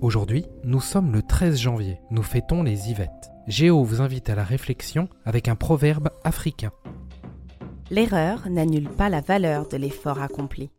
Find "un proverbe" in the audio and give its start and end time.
5.48-6.10